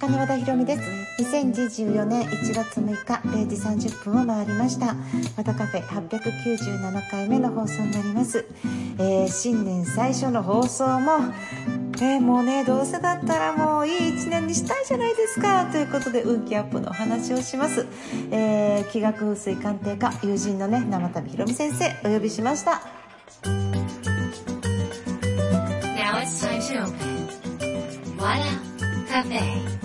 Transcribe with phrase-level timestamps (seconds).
[0.00, 0.82] 作家の和田博美です。
[1.22, 4.96] 2024年1月6日0時30分を回りました。
[5.36, 8.46] 和田カフェ897回目の放送になります、
[8.98, 11.12] えー、新年最初の放送も
[12.00, 15.66] えー、もうねどうせだったらもういい一年にしたいじゃないですか。
[15.66, 17.86] ということで運気アップのお話をします、
[18.30, 22.80] えー、気学風水鑑定家友人のね生旅ひろみ先生お呼びしました。
[25.94, 26.84] Now it's time to
[29.10, 29.79] open.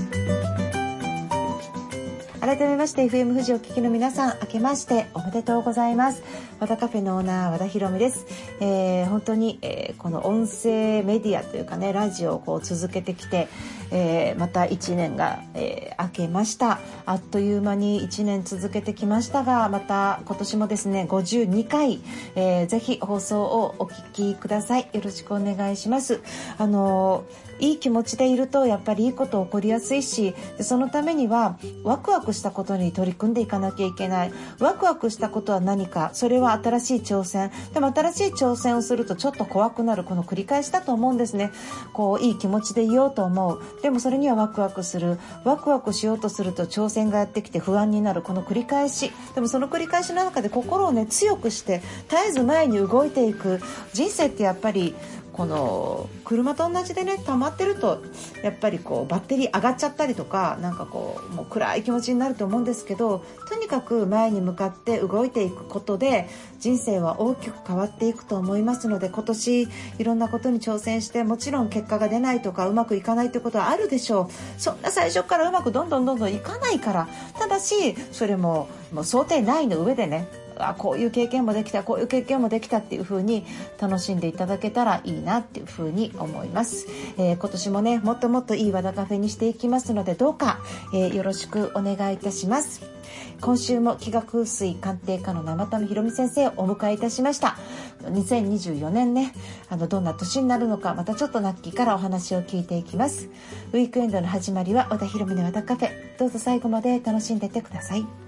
[2.45, 6.21] 改めまして FM 富士お聞きの皆さん明けましておめでとうございます。
[6.59, 8.25] 和田カフェのオーナー和田博美です、
[8.61, 13.47] えー、本当に、えー、この音声メディアというかねラジオをこう続けてきて、
[13.91, 16.79] えー、また1年が、えー、明けました。
[17.05, 22.01] あっという間に1年続けてきましたがまた今年もですね52回、
[22.35, 24.89] えー、ぜひ放送をお聞きください。
[24.93, 26.21] よろしくお願いします。
[26.57, 27.25] あの
[27.59, 34.33] いい気持ちでいるとやっぱりいいこと起こりやすいしそのためにはワクワクしたことに取り組んでいかなきゃいけない。
[34.59, 37.51] ワクワクしたことは何かそれは新しい挑戦。
[37.73, 41.51] でも新しい挑戦をするとちょっと怖くなるこの繰り返しだと思うんですね。
[41.93, 43.61] こういい気持ちでいようと思う。
[43.81, 45.19] でもそれにはワクワクする。
[45.43, 49.11] ワクワクしようとすると挑戦がやってきて不安になるこの繰り返し。
[49.33, 53.59] でもその繰り返しの中で心をね強くして絶えず前に動いていく。
[53.93, 54.95] 人生ってやっぱり
[55.35, 58.01] この車と同じでね溜まってると
[58.41, 66.29] やっぱりこうバッテリー上がっちゃったりとかなんかこうもう暗い気持ちになると思うんですけどとにかく前に向かって動いていくことで
[66.61, 69.67] 人生は大きく変わっていくと思いますので今年
[69.99, 74.61] いろんなことに挑戦してもちろん結果が出ないとかうまくいかないということはあるでしょう。
[74.61, 77.09] そんな最初からうまくどんどんどんどんいかないから。
[77.37, 83.45] ただしそれももう想定内の上でねあこういう経験もできたこういう経験もできたっていう風に
[83.79, 90.59] 楽しんでいただけたらいいなっていう風に思います、えー、今年もねもっともっといい和田カフェにしていきますのでどうか、
[90.93, 92.95] えー、よろしくお願いいたします。
[93.41, 97.57] 今週も気学風水鑑定家の生田ひろみ先生をお迎えいたしました。
[98.03, 99.33] 2024年ね
[99.69, 103.29] あのどんな年になるのかまたちょっとナッキーからお話を聞いていきます。
[103.73, 106.17] ウィークエンドの始まりは和田ひろみの和田カフェ。
[106.17, 108.24] どうぞ最後まで楽しんでってください。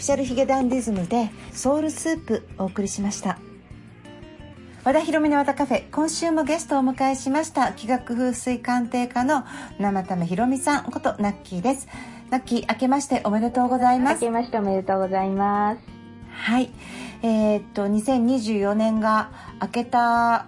[0.00, 3.38] フィシャルヒゲダンディズムでソウルスープお送りしました。
[4.82, 9.44] 和田博美の和田カフェ今週もゲストをお迎えしました気学風水鑑定家の
[9.78, 11.86] 生田目ひろみさんことナッキーです。
[12.30, 14.24] ナッキー明けましておめでとうございます。
[14.24, 15.80] 明けましておめでとうございます。
[16.32, 16.70] はい。
[17.22, 20.46] えー、っと2024年が明けた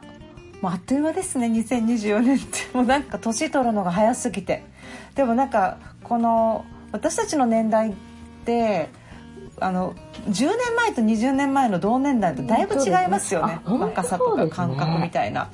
[0.63, 2.47] もうあっという間ですね2024年って。
[2.73, 4.65] もうなんか年取るのが早すぎて。
[5.15, 7.93] でもなんかこの私たちの年代っ
[8.47, 9.02] て
[9.63, 9.95] あの
[10.29, 15.51] 10年前と20年前の同年代とだいぶ違いますよね、ね、若さとか感覚みたいな。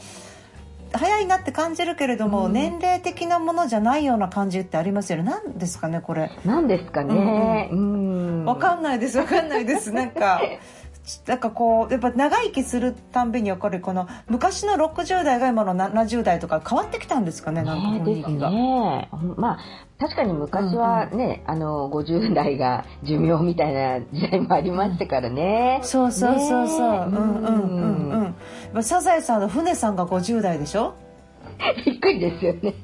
[0.92, 5.24] 早いなって感じるけれども、うん、年齢的なものじゃないような感じってありますよね。
[5.24, 6.30] 何ですかねこれ。
[6.44, 9.92] 何ですかね、うん、分かんないです分かんないです。
[9.92, 10.40] なんか
[11.26, 18.50] なんかこうやっぱ長生きするたんびにやっぱりこの昔の60代が今の70代とか変わってきたんですかねなんか雰囲気が。
[18.50, 19.58] ね、まあ
[19.98, 25.78] 確かに昔はね、うんうん、あの50代が寿命みたいな時代もありましたからね。
[25.82, 26.88] うん、そうそうそうそう。
[26.88, 28.34] うんうんうん
[28.74, 28.82] うん。
[28.84, 30.94] サザエさんの船さんが50代でしょ？
[31.84, 32.74] びっくりですよね。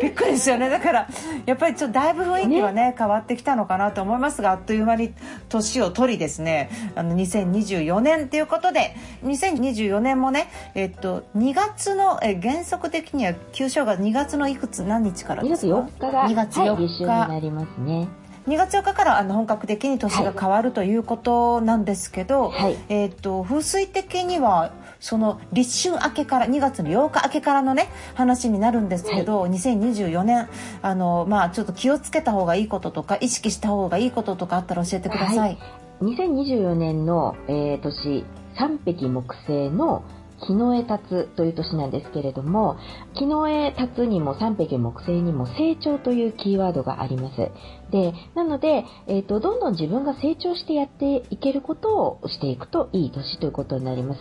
[0.00, 0.68] びっくりですよね。
[0.68, 1.08] だから
[1.46, 5.12] やっぱりちょっとだいぶ雰囲気はね、ね、変わってきたのかなと思いますがあっという間に
[5.48, 6.70] 年を取りですね。
[6.94, 8.94] あの2024年ということで
[9.24, 18.08] 2024年もねえっと2月のえ原則的には旧正月2月のいくつ何日からですか2月4日が2月4日、はい、になりますね。
[18.48, 30.48] 2月4日からあの本格的に年が変わるということなんですけど、はい、えーと、風水的にはその立春明けから2月の8日明けからのね話になるんですけど、はい、2024年
[30.82, 35.38] あの、まあ、ちょっと気をつけた方がいいこととか意識した方がいいこととかあったら教えてください。
[35.38, 35.58] はい、
[36.02, 38.24] 2024年の、えー、年
[38.58, 40.04] 三匹木星の
[40.40, 42.76] 木の絵立つという年なんですけれども、
[43.14, 47.50] 木の絵立つにも三匹木星にも成長というキーワードがあります。
[47.90, 54.20] で、なので、えっ、ー、と、どんどん自分が成長してやっていけることをしていくといい年ということになります。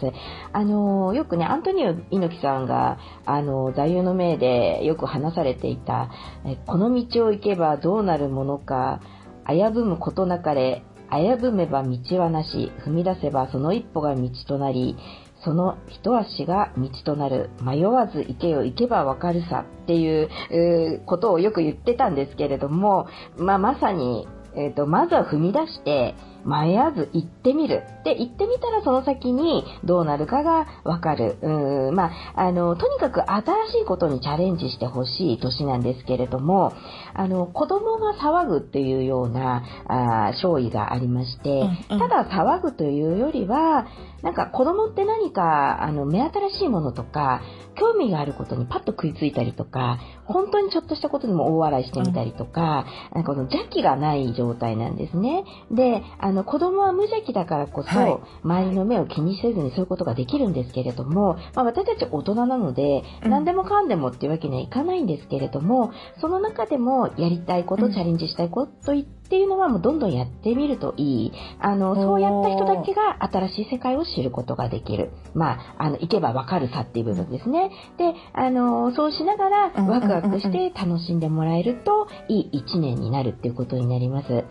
[0.52, 6.10] あの、よくね、アントニオ猪木さんが、あの、座右の銘でよく話されていた、
[6.46, 9.02] えこの道を行けばどうなるものか、
[9.48, 14.96] 危ぶむことなかれ、危ぶめば道はなし、踏み出せばその一歩が道となり、
[15.44, 17.50] その一足が道となる。
[17.62, 23.08] 迷わず行けよ行けばわかるさっていうことをよく言ってたんですけれども、
[23.38, 26.16] まあ、まさにえっ、と、まずは踏み出して、
[26.46, 27.84] 迷わず行ってみる。
[28.04, 31.38] で、行ってみたらその先にどうなるかがわかる。
[31.42, 33.42] うん、まあ、あの、とにかく新
[33.72, 36.74] しいことにチャレンジしてほしい年なんですけれども、
[37.14, 41.54] あの、子供が騒ぐっていうような、あー勝意がありまして、う
[41.94, 43.86] んうんただ騒ぐというよりは、
[44.22, 47.42] なんか子供って何か、あの、目新しいものとか、
[47.76, 55.46] 興味があることにパッと食いついたりとか、本当にちょっとしたことでも大笑いしてみたりとか、なんかこの邪気がない状態なんですね。
[55.72, 58.18] で、あの、子供は無邪気だからこそ、はい。
[58.44, 63.32] 周りの目を気にせずにそういうことができるんですけれども、まあ私たち大人なので、うん。
[63.32, 67.94] 何でもかんでもっていうわけにはいかないんですけれども、その中でもやりたいこと、うん。
[67.94, 71.32] チャレンジしたいことっていうのはもうどんどんやってみるといい。
[71.60, 75.12] あの、そうやった人だけが新しい世界を知ることができる。
[75.34, 77.70] まあ、あの、行けばわかるさっていう部分ですね。
[77.98, 84.30] で、あの、そうしながらうんワクワクして楽しんでもらえるといい一年になるっていうことになります。
[84.30, 84.44] 例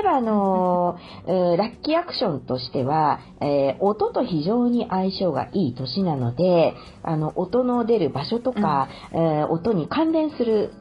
[0.00, 0.96] えば、あの、
[1.26, 10.72] えーラッキーアクションとしては、えー音と非常に相性がいい年なので、あの、音の出る場所とか、えー音に関連する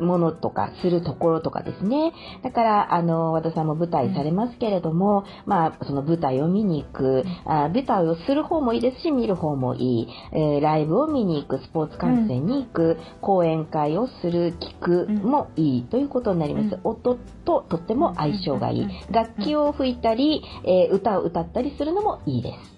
[0.00, 2.12] ものとか、するところとかですね。
[2.42, 16.78] だから、あの、和田さんも舞台されますけれども、まあ、その舞台を見に行く、あ舞台をする方もいいですし、見る方もいい、えーライブを見に行く、スポーツ観戦に行く、講演会をする、聞くもいいということになります。
[16.84, 18.88] 音ととっても相性がいい。
[19.10, 22.77] 楽器を吹いたり、えー歌を歌ったりするのもいいです。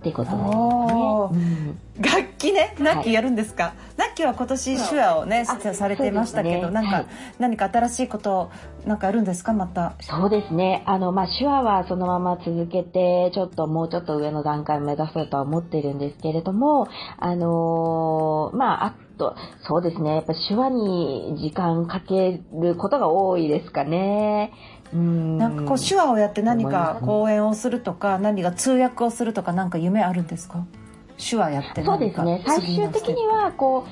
[0.00, 0.38] ってことね。
[1.32, 7.06] うん楽器ねナッキーやるんですか、ナッキーは今年手話をねあされてましたけど、ねなんか、はい
[7.40, 8.52] 何か新しいこと
[8.86, 9.52] なんかあるんですか？
[9.52, 10.84] またそうですね。
[10.86, 16.86] あの、まあ、手話はそのまま続けて、ちょっともうちょっと上の段階を目指そうとは思ってるんですけれども、
[17.18, 19.34] あのーまあ、あと、
[19.66, 20.14] そうですね。
[20.14, 24.52] やっぱ手話に時間かけることが多いですかね。
[24.92, 25.38] うん。
[25.38, 30.64] なんかこう手話をやって何か講演をするとか何か通訳をするとかなんか夢あるんですか？
[31.18, 32.42] 手話やってそうですね。
[32.46, 33.90] 最終的には、こう、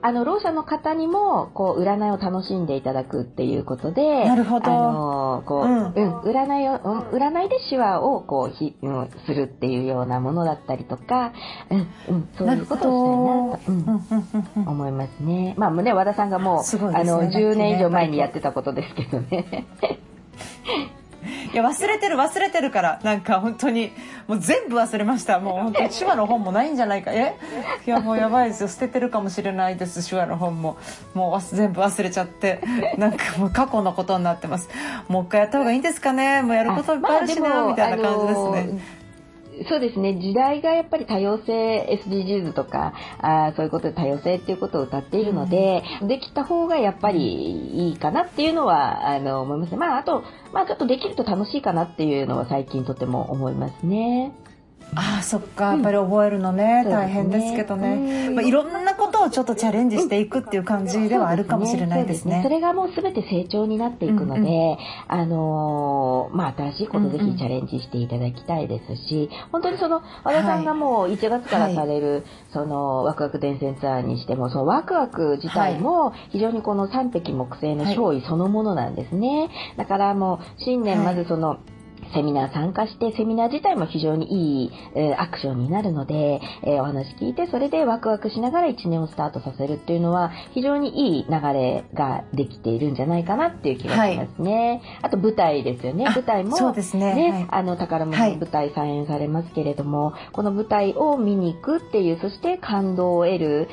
[0.00, 11.32] あの、ろう者の方にも、こう、占いを楽しんでいただくっていうことで、なるほどあの、こう、ううんん、占いを、うん占いで手話を、こう、ひ、うん、するっていうようなものだったりとか、
[11.68, 12.88] うん、うん、そういうこと
[13.50, 13.98] をしたいな
[14.64, 15.54] と、思いますね。
[15.58, 19.66] まあ、ね、和田さんがもう、ねあの、ラッキーね10年以上前にやってたことですけどね。
[21.52, 23.92] いや忘れてる忘れてるからなんか本当に
[24.26, 25.38] もう全部忘れました。
[25.38, 27.12] もう本当に 手話の本もないんじゃないか。
[27.12, 27.36] え？
[27.86, 28.68] いやもうやばいですよ。
[28.68, 30.08] 捨ててるかもしれないです。
[30.08, 30.76] 手話の本も。
[31.14, 32.60] もう全部忘れちゃって。
[32.96, 34.68] なんかもう過去のことになってます。
[35.08, 36.42] もう一回やった方がいいんですかね。
[36.42, 38.80] もうやることいっぱいあるしな、まあみたいな感じですね、
[39.68, 40.14] そうですね。
[40.14, 49.76] 時代がやっぱり多様性 SDGs とか、あーそういうことで多様性っていうことを歌っているので、できた方がやっぱりいいかなっていうのは、あの、思いますね。
[49.78, 50.22] まあ、あと、
[50.52, 54.32] まあ、ちょっとできると楽しいかなっていうのは最近とても思いますね。
[54.94, 62.36] ああそっかやっぱり覚えるのね、うん大変ですけどね、ねまあ、いろんなことをちょっとチャレンジしていくっていう感じではあるかもしれないですね。
[62.36, 64.72] そうそれがもう全て成長になっていくので、うん。
[64.72, 64.76] う
[65.08, 79.50] あのーまあ、新しいことぜうんうんひチャレンジしていただきたいですし、本当にその、和田さんがもう1月からされる、その、ワクワク伝染ツアーにしても、そのワクワク自体も非常にこの三匹木星の勝利そのものなんですね。
[79.76, 81.58] だからもう、新年まずその、
[82.14, 94.82] セミナー参加して、セミナー自体も非常にいい、えーアクションになるので、えーお話聞いて、それでワクワクしながら1年をスタートさせるっていうのは、非常にいい流れができているんじゃないかなっていう気がしますね。
[95.02, 96.06] あと舞台ですよね。
[96.06, 103.68] あ舞台も、そうですねはいあの、宝物の舞台再演されますけれども、この舞台を見に行くっていう、そして感動を得る、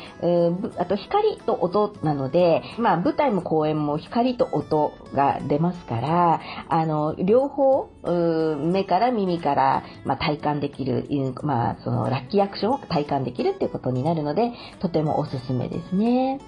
[0.78, 8.25] あと光と音なので、まあ舞台も公演も光と音が出ますから、あの、両方、うー
[8.58, 11.08] 目から耳から、まあ、体感できる、
[11.44, 16.40] まあ、そのラッキーアクションを体感できるっていうことになるので、とてもおすすめですね。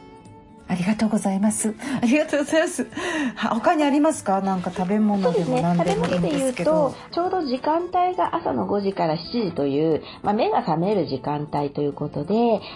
[0.70, 2.88] ありがとうございますありがとうございます
[3.36, 4.42] は他にありますか？
[4.42, 5.62] なんか食べ物でも。
[5.62, 9.18] 何でもいいん食べ物でですけど言うと、ちょうど時間帯が朝の5時から7
[9.50, 12.34] 時という、まあ、目が覚める時間帯ということで、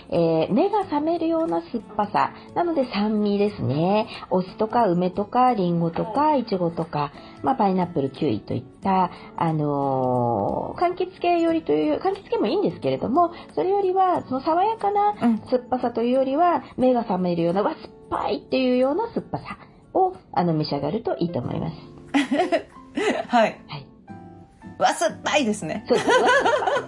[0.09, 2.33] えー目が覚めるような酸っぱさ。
[2.55, 4.07] なので酸味ですね。
[4.29, 7.11] お酢とか梅とかリンゴとかイチゴとか、
[7.43, 19.57] まあ、パイナップル、キウイといった、あのー柑橘系よりという、柑橘系もいいんですけれども、それよりは、その爽やかなうん酸っぱさというよりは、目が覚めるような、わ、酸っぱいっていうような酸っぱさ
[19.93, 21.75] を、あの、召し上がるといいと思います。
[23.27, 23.87] はいはい。
[24.79, 25.85] わ酸っぱいですね。
[25.87, 26.09] そうです。
[26.09, 26.13] っ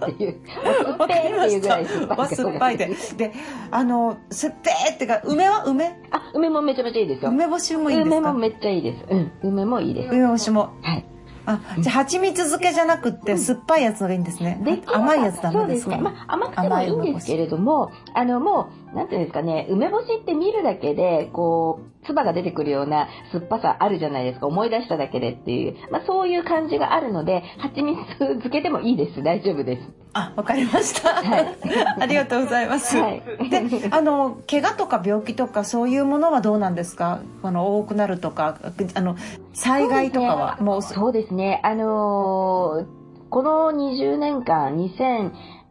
[0.00, 0.40] ぱいっていう。
[0.58, 2.18] わ酸っぱいっていうぐらい酸っぱい。
[2.18, 2.90] わ酸っぱいで。
[3.16, 3.32] で、
[3.70, 5.64] あの、酸っぱいってか、梅は？
[5.64, 5.96] 梅？
[6.10, 7.30] あ、梅もめちゃめちゃいいですよ。
[7.30, 8.16] 梅干しもいいですか？
[8.18, 9.04] 梅もめっちゃいいです。
[9.08, 9.32] うん。
[9.42, 10.12] 梅もいいです。
[10.14, 10.70] 梅干しも。
[10.82, 11.04] はい。
[11.46, 14.58] あ、じゃあ蜂蜜漬けじゃなくって酸っぱいやつのがいいんですね。
[14.64, 15.92] できれば甘いやつダメですか？
[15.92, 16.10] そうですね。
[16.16, 24.46] まあ、甘くてもいいんですけれども、あの、もう、なんていうんですかね、梅干しって見るだけで、こう、唾が出てくるような酸っぱさあるじゃないですか。
[24.46, 25.74] 思い出しただけでっていう。
[25.90, 29.22] まあ、そういう感じがあるので、蜂蜜漬けでもいいです。
[29.22, 29.82] 大丈夫です。
[30.12, 31.14] あ、わかりました。
[31.14, 31.56] はい
[32.00, 32.96] ありがとうございます。
[32.96, 37.20] はいで、あの、怪我とか病気とかそういうものはどうなんですか？
[37.42, 38.58] この多くなるとか、
[38.94, 39.16] あの、
[39.54, 41.60] 災害とかは、もう、そうですね。
[41.64, 44.76] あのーこの20年間、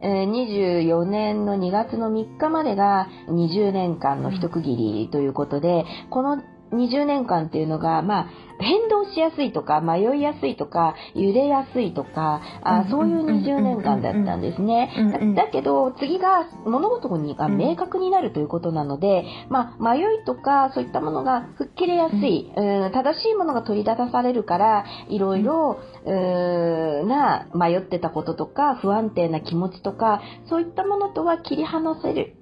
[0.04, 6.42] 24年の2月の3日までが20年間の一区切りということで、この
[6.74, 8.28] 20年間っていうのが、まあ、
[8.60, 14.90] 変動しやすいとか、迷いやすいとか、揺れやすいとか、あそういう20年間だったんですね。
[15.34, 22.92] だだけど、次が物事にが明確になるということなので、まあ、迷いとか、そういったものが吹っ切れやすい、うん。
[22.92, 32.36] 正しいものが取り出されるから、いろいろ、な、迷ってたこととか、不安定な気持ちとか、そういったものとは切り離せる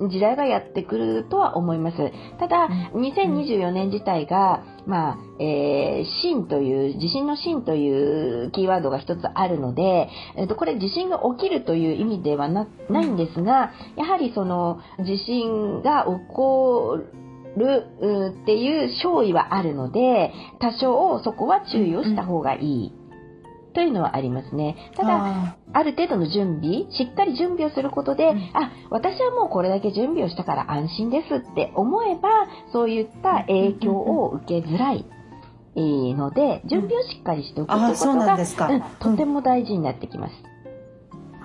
[0.00, 1.96] 時代がやってくるとは思います。
[2.38, 16.98] ただ、2024年自体が、まあ、えー、震という、地震の震というキーワードが一つあるので、えっと、これ地震が起きるという意味ではなないんですが、やはりその地震が起こ
[17.56, 22.97] るうんっていう勝意はあるので、多少そこは注意をした方がいい。
[23.78, 24.74] というのはありますね。
[24.96, 32.28] ただ、あある程度の準備、しっかり準備をすることで、うんあ、私はもうこれだけ準備をしたから安心ですって思えば、
[32.72, 35.06] そういった影響を受けづらい。
[35.76, 40.32] えーので、準備をしっかりしておくということが、うんとても大事になってきます。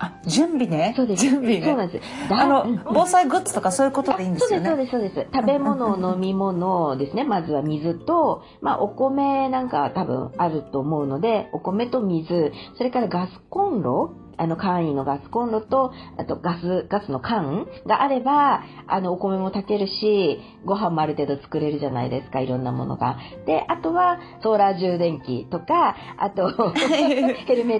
[0.03, 0.93] あ、準備ね。
[0.95, 1.23] そうです。
[1.23, 1.65] 準備ね。
[1.65, 2.29] そうなんです。
[2.29, 4.69] だあのうん、防災グッズとかそういうことでいいんですよね。
[4.69, 5.35] そうです、そうです、そうです。
[5.35, 7.23] 食べ物、飲み物ですね。
[7.23, 23.17] まずは水と、まあ、お米なんかは多分あると思うので、お米と水、それからガスコンロ、あの、簡易のガスコンロと、あとガス、ガスの缶があれば、あの、お米も炊けるし、ご飯もある程度作れるじゃないですか、いろんなものが。
[23.45, 27.79] で、あとは、ソーラー充電器とか、あと、ヘルメッ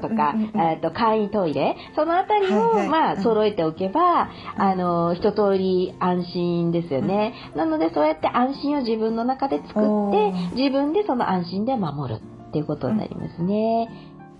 [0.00, 7.34] トとかはいうんうんうん、えっと、簡易トイレ、そのあたりを、はいはいまあ、揃えておけば、あの、一通り安心ですよね。
[7.54, 13.88] なので、そうやって安心を自分の中で作って、自分でその安心で守るっていうことになりますね。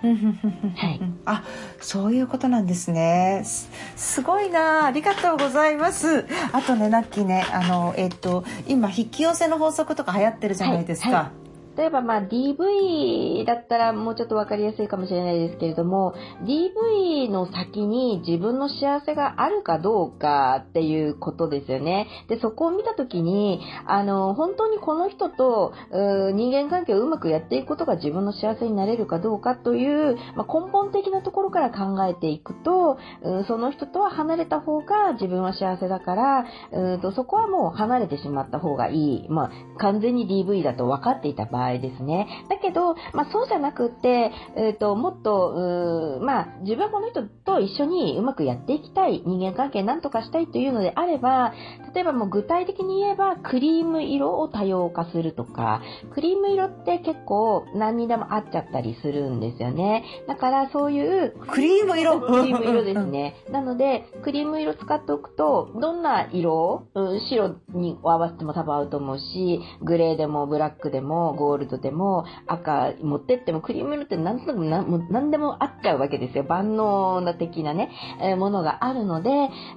[0.01, 1.43] はいあ、
[1.81, 3.43] そういうことなんですね。
[3.45, 4.87] すすごいなあ。
[4.87, 6.27] ありがとうございます。
[6.53, 11.09] あとね、ナッキーね、あの、えっと、今、引き寄せの法則とか流行ってるじゃないですか。
[11.09, 11.31] はいは
[11.77, 22.09] 例えば、まあ、DV だったらもうちょっとわかりやすいかもしれないですけれども、DV の先に自分の幸せがあるかどうかっていうことですよね。
[22.29, 32.99] で、そこを見たときに、あの、本当にこの人と人間関係をうまくやっていくことが自分の幸せになれるかどうかという、まあ、根本的なところから考えていくと、
[33.47, 39.29] その人とは離れた方が自分は幸せだから、うんとそこはもう離れてしまった方がいい。
[39.29, 42.27] まあ、完全に DV だと分かっていた場合ですね。
[42.49, 51.53] だけど、まあ、そうじゃなくって、えっ、と、もっと、まあ、自分はこの人と一緒にうまくやっていきたい、人間関係なんとかしたいというのであれば、
[51.95, 55.83] 例えばもう具体的に言えば、クリーム色を多様化するとか、
[56.15, 60.05] クリーム色って結構何にでも合っちゃったりするんですよね。
[60.27, 62.21] だからそういうクリーム色？
[62.21, 63.05] クリーム色です。
[63.07, 63.35] ね。
[63.51, 76.45] なので、クリーム色使っておくと、どんな色、うん白に合わせても多分合うと思うし、グレーでもブラックでもゴールドでも赤持ってってもクリーム色って何となく何でも合っちゃうわけですよ。
[76.45, 79.31] 万能な的なね、えーものがあるので、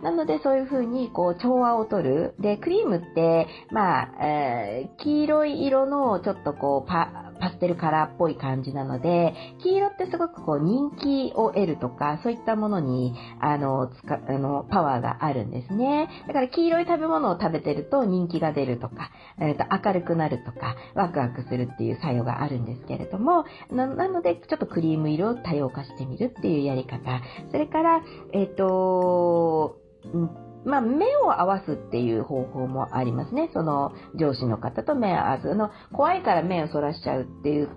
[0.03, 2.36] なのでそういう風にこう調和をとる。
[2.39, 16.10] で、クリームって、まあ、えー黄色い色のちょっとこうパ、パステルカラーっぽい感じなので、黄色ってすごくこう人気を得るとか、そういったものに、あの、つか、あの、パワーがあるんですね。
[16.27, 27.22] だから黄色い食べ物を食べてると人気が出るとか、えっ、と、明るくなるとか、ワクワクするっていう作用があるんですけれども、なので、ちょっとクリーム色を多様化してみるっていうやり方。
[27.51, 28.01] それから、
[28.34, 29.77] えっ、と、
[30.13, 33.50] うんまあ、目を合わすっていう方法もありますね。
[33.54, 35.50] その上司の方と目を合わす。
[35.50, 37.70] あの、怖いから目をそらしちゃうっていう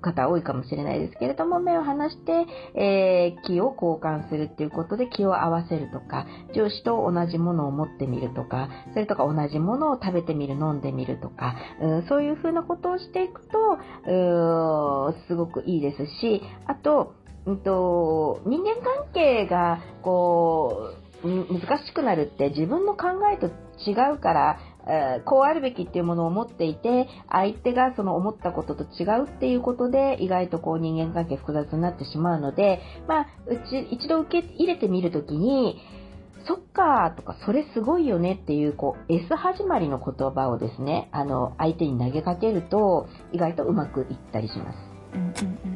[0.00, 13.78] 方多いかもしれないですけれども、目を離して、えー気を交換するっていうことで気を合わせるとか、上司と同じものを持ってみるとか、それとか同じものを食べてみる、飲んでみるとか、うん、そういうふうなことをしていくと、
[15.28, 17.14] すごくいいですし、あと、
[17.46, 23.48] うんと、人間関係が、こう、難しくなるって自分の考えと
[23.86, 35.80] 違うから、えー、こうあるべきっていうものを持っていて、相手がその思ったことと違うっていうことで、意外とこう人間関係複雑になってしまうので、まあ、うち、一度受け入れてみるときに、
[36.46, 44.76] そっかーとか、それすごいよねっていう、こう、S 始まりの言葉をですね、あの、相手に投げかけると、意外とうまくいったりします。
[45.14, 45.22] うん
[45.64, 45.69] うん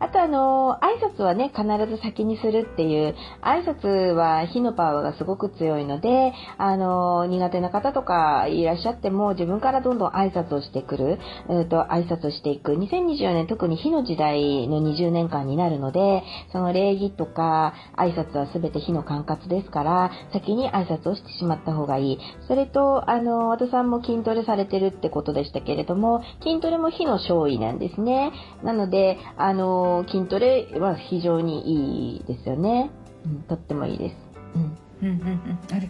[0.00, 12.72] あとあの、挨拶はね、必ず先にするっていう、挨拶は火のパワーがすごく強いので、あの、苦手な方とかいらっしゃっても、自分からどんどん挨拶をしてくる、うと挨拶していく。
[12.72, 22.18] 2024年特に火の時代の20年間になるので、その礼儀とか挨拶は全て火の管轄ですから、先に挨拶をしてしまった方がいい。
[22.46, 28.30] それと、あの、和田さんも筋トレされてるってことでしたけれども、筋トレも火の勝利なんですね。
[28.62, 32.90] なので、あの、筋トレは非常にいいですよね。
[33.24, 34.16] うん、とってもいいです。
[34.54, 34.62] うん。
[34.62, 35.58] うんうんうん。
[35.72, 35.88] ありがとう。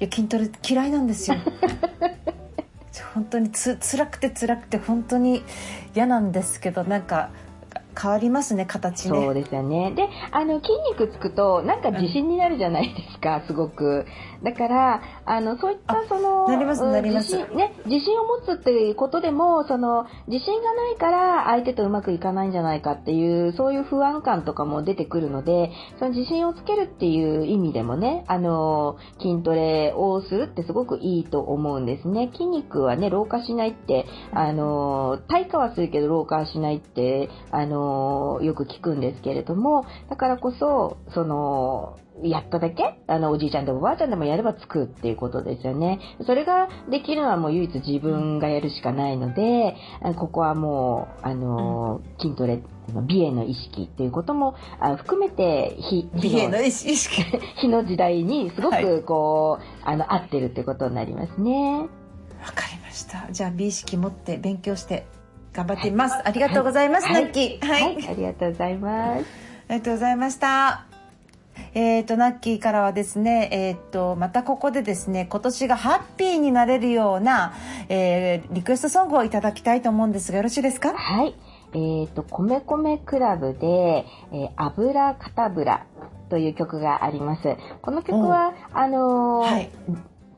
[0.00, 1.36] いや、筋トレ嫌いなんですよ。
[3.14, 5.42] 本当につ辛くて辛くて本当に
[5.94, 7.30] 嫌なんですけどなんか
[8.00, 9.18] 変わりますね形ね。
[9.18, 9.92] そうですよね。
[9.94, 14.06] であの筋肉つくとなんか自信になるじゃないですか、うん、すごく。
[14.42, 17.36] だからあのそういったそのなりますなります。
[17.36, 32.30] ね自信を持つっていうことでもその自信がないから相手とうまくいかないんじゃないかっていうそういう不安感とかも出てくるのでその自信をつけるっていう意味でもねあの筋トレをするってすごくいいと思うんですね。
[32.32, 37.87] 筋肉はね老化しないってあの退化はするけど老化はしないってあの
[38.42, 46.00] よく聞くんですけれども、だからこそ、その、やっただけあの、おじいちゃんでもおばあちゃんでもやればつくっていうことですよね。
[46.26, 49.76] それができるのはもう唯一自分がやるしかないので、
[50.16, 52.62] ここはもう、あの、筋トレ、
[53.06, 54.54] 美への意識っていうことも
[54.96, 55.76] 含めて、
[56.20, 57.22] 美への意識
[57.60, 61.88] 日の時代にすごくこう、はい、あの、合ってるってことになりますね。
[62.40, 63.30] わかりました。
[63.30, 65.06] じゃあ美意識持って勉強して
[65.58, 69.24] 頑張っています、はい、ありがとうございます、はい、ナッキー、はい、ありがとうございます。
[69.68, 70.86] ありがとうございました。
[71.74, 77.52] えっ、ー、と、ナッキーからはですね、えっ、ー、と、またここでですね、今年がハッピーになれるような、
[77.88, 80.94] えー、リクエストソングをいただきたいと思うんですが、よろしいですか？
[80.94, 81.34] はい。
[81.72, 85.84] えっ、ー、と、米米クラブで、えー、油かたぶら
[86.30, 87.56] という曲があります。
[87.82, 89.70] この曲は、あのーはい、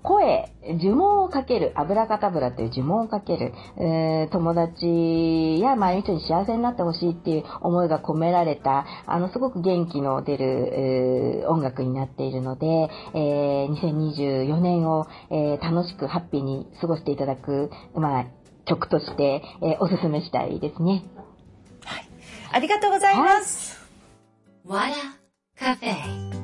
[0.02, 18.26] 声、呪文をかける、油かたぶらっていう呪文をかける、えー、友達や周りの人に幸せになってほしいっていう思いが込められた、あの、すごく元気の出る、えー、音楽になっているので、えー、2024年を、えー、楽しくハッピーに過ごしていただく、まあ、
[18.64, 21.04] 曲として、えー、おすすめしたいですね。
[21.84, 22.08] はい。
[22.52, 23.78] ありがとうございます。
[24.66, 24.94] わら
[25.58, 26.39] カフェ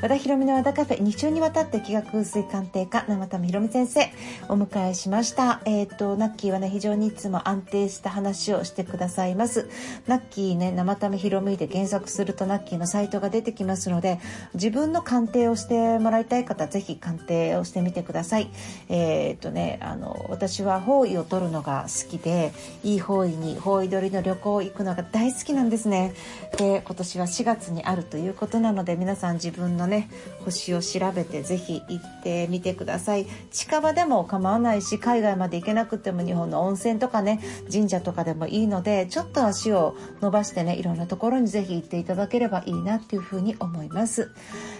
[0.00, 4.08] 和田博美の和田カフェ2週にわたって気学水鑑定家生田博美先生
[4.48, 5.60] お迎えしました。
[5.64, 9.68] えっ、ー、とナッキーはね非常にいつも安定した話をしてくださいます。
[10.06, 14.20] ナッキーね生田博美で検索するとナッキーのサイトが出てきますので
[14.54, 18.52] 自分の鑑定をしてもらいたい方ぜひ鑑定をしてみてください。
[18.88, 22.52] えっ、ー、とねあの私は方位を取るのが好きで
[22.84, 26.14] いい方位に方位取りの旅行行くのが大好きなんですね。
[26.56, 30.10] で今年は4月にあるということなので皆さん自分のね
[30.44, 33.26] 星を調べてぜひ行ってみてください。
[33.50, 44.30] 近場でも構わないし海外まで行けなくても日本の温泉とかね神社とかでもいいのでちょっと足を伸ばしてねいろんなところにぜひ行っていただければいいなっていうふうに思います、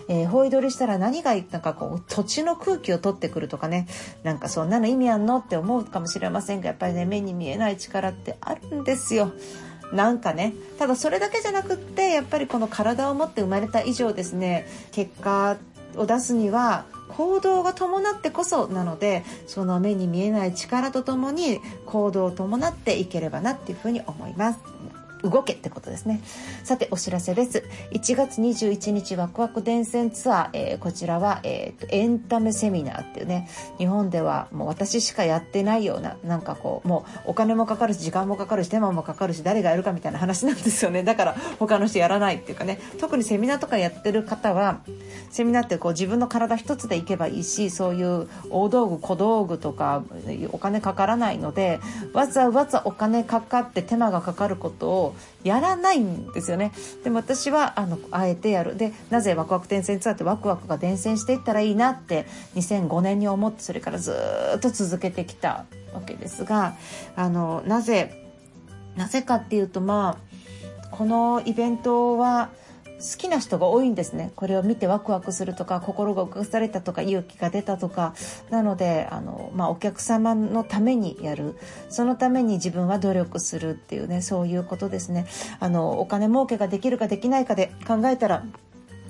[0.09, 3.87] えー、追い取りしたら何がなんかこう土地の空気を取ってくるとかね
[4.23, 9.33] なんかそんなの意味あんのって思うかもしれませんがやっぱりね目に見えない力ってあるんですよ。
[9.93, 15.57] なんかねただそれだけじゃなくってやっぱりこの体を持って生まれた以上ですね結果
[15.97, 24.61] を出すには行動が伴ってこそなのでその目に見えない力とともに行動を伴っていければなっていうふうに思います。
[25.23, 26.21] 動けってことですね。
[26.65, 27.65] さてお知らせです。
[27.93, 41.03] 1月21日ワクワク電線ツアー、えー、こちらは、えーと、エンタメセミナーっていうね日本ではもう私しかやってないようななんかこうもうお金もかかるし時間もかかるし手間もかかるし誰がやるかみたいな話なんですよね。
[41.03, 42.79] だから他の人やらないっていうかね。
[42.99, 44.81] 特にセミナーとかやってる方は
[45.31, 50.03] セミナーってこう自分の体一つで行けばいいしそういう大道具小道具とか
[50.53, 51.81] お金かからないので
[52.13, 56.73] わざわざお金かかって手間がかかることをやらないんですよね。
[57.05, 58.77] でも私はあのあえてやる。
[58.77, 64.15] でなぜワクワク転戦ツアーってワクワクが伝染していったらいいなって2005年に思ってそれからず
[64.57, 66.75] っと続けてきたわけですが
[67.17, 68.25] あのなぜ
[68.97, 70.19] なぜかっていうとま
[70.83, 72.51] あこのイベントは
[72.99, 74.33] 好きな人が多いんですね。
[74.35, 78.15] これを見てワクワクするとか心が動かされたとか勇気が出たとか。
[78.51, 81.57] なのであの、まあ、お客様のためにやる。
[81.89, 85.27] そのために自分は努力するっていうねそういうことですね。
[85.61, 88.45] あのお金儲けができるかできないかで考えたら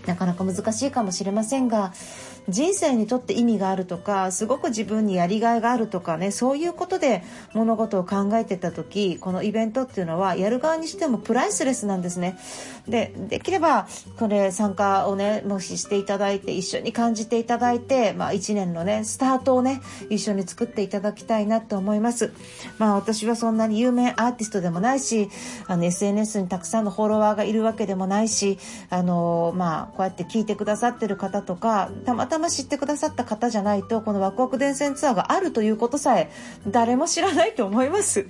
[0.06, 1.92] なかなか難しいかもしれませんが
[2.48, 12.38] 人生にとって意味があるとかすごく自分にやりがいがあるとかねそういうことで物事を考えてた時このイベントっていうのはやる側にしてもプライスレスなんですね。
[12.88, 13.86] でできれば
[14.18, 22.32] これ参加をねもししていただいて一緒に感じていただいて、まあ、1年のねスタートをね一緒に作っていただきたいなと思います。
[22.78, 25.28] まあ私はそんなに有名アーティストでもないし
[25.66, 28.58] あの SNS にたくさんのフォロワーがいるわけでもないし
[28.88, 36.30] あのまあこうやって聞いてくださってる方とかたまたまま知ってくださった方じゃないとこのワクワク伝染ツアーがあるということさえ
[36.66, 38.26] 誰も知らないと思います。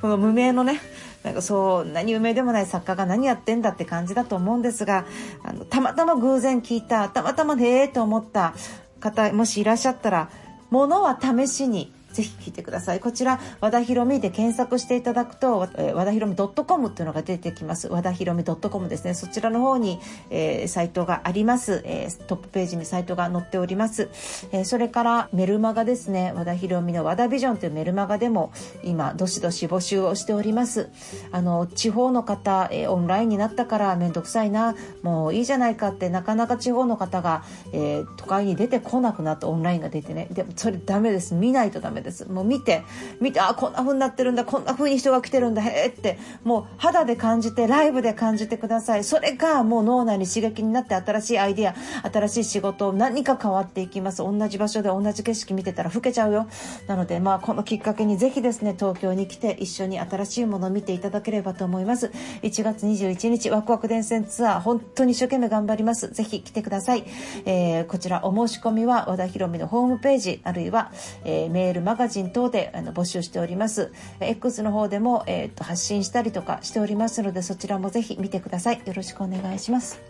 [0.00, 0.80] この無名のね
[1.22, 5.04] なんかそう何有名でもない作家が何やってんだって感じだと思うんですが
[5.44, 8.54] あのたまたま偶然聞いたたまたまへえと思った
[9.00, 10.30] 方もしいらっしゃったら
[10.70, 13.00] ものは試しにぜひ聞いてください。
[13.00, 17.88] こちら、和田ひろみで検索していただくと、えー、和田ひろみ .com っていうのが出てきます。
[17.88, 19.14] 和田ひろみ .com ですね。
[19.14, 24.08] そちらの方に、えー、サイトがあります、えー、トップページにサイトが載っております。
[24.52, 26.32] えー、それからメルマガですね。
[26.34, 30.88] 和田ひろみの和田ビジョンというメルマガでも今、どしどし募集をしております。
[31.32, 40.28] あの、地方の方、えー、オンラインになったからめんどくさいな、もういいじゃないかって、なかなか地方の方が、えー、都会に出てこなくなってオンラインが出てね。
[40.30, 41.34] でもそれダメです。
[41.34, 42.10] 見ないとダメです。
[42.10, 42.82] ですもう見て
[43.20, 49.04] 見てあこんな風になってるんだこんな風に人が来てるんだへえってもう肌で感じてライブで感じてください。
[49.04, 54.18] それがもう脳内に刺激になって新しいアイディア新しい仕事何か変わっていきます。
[54.18, 56.48] 同じ場所で同じ景色見てたら老けちゃうよ。
[56.86, 62.10] なのでまあこのきっかけにぜひですね東京に来て一緒に新しいものを見ていただければと思います。
[62.42, 66.08] 1月21日ワクワク電線ツアー本当に一生懸命頑張ります。
[66.08, 67.04] ぜひ来てください、
[67.44, 70.90] えー、こちらお申し込みは和田博美のホームページあるいは、
[71.24, 80.00] えー、メールマガジン等であの募集しております X の方でも、えーと、発信したりとかしておりますのでそちらもぜひ見てくださいよろしくお願いします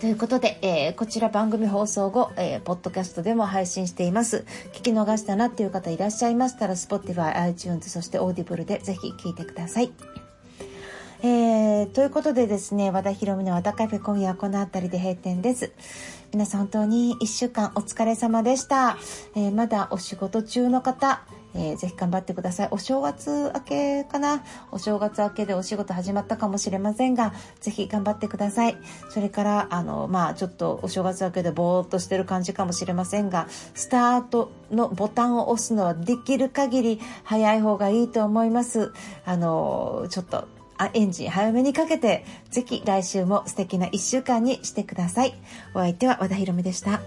[0.00, 4.44] ということで、えー、こちら番組放送後、えー、ポッドキャストでも配信しています。
[4.72, 9.92] 聞き逃したなっていう方いらっしゃいましたら、Spotify、iTunes、そして Audible でぜひ聞いてください。
[11.22, 15.72] えー、ということでですね、和田博美の和田カフェ今夜はこの辺りで閉店です。
[16.34, 18.98] 皆さん本当に1週間お疲れ様でした。
[19.36, 21.22] えー、まだお仕事中の方、
[21.54, 22.68] えー、ぜひ頑張ってください。
[22.72, 24.42] お正月明けかな？
[24.72, 28.76] お正月明けでお仕事始まったかもしれませんが、ぜひ頑張ってください。
[29.10, 38.92] それから、あの、まあちょっとお正月明けでぼーっとしてる感じかもしれませんが、スタートのボタンを押すのはできる限り早い方がいいと思います。
[39.24, 40.48] あの、ちょっと
[40.92, 45.34] エンジン早めにかけて、ぜひ来週も素敵な1週間にしてください。
[45.74, 47.00] お相手は和田ひろみでした。